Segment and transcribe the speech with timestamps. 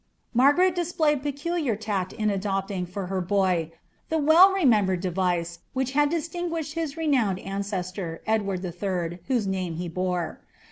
[0.33, 3.71] Margaret displayed peculiar tact in adopting^ for her boy,
[4.09, 9.87] the well remenihered device which had distinguished hia renowned ancestor, Edwanl III., whose name he
[9.87, 10.39] bore.